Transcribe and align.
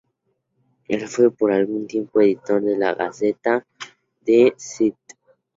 Él 0.87 1.07
fue 1.07 1.29
por 1.29 1.51
algún 1.51 1.85
tiempo 1.85 2.21
editor 2.21 2.63
de 2.63 2.75
la 2.75 2.95
Gaceta 2.95 3.63
de 4.21 4.47
St. 4.57 4.97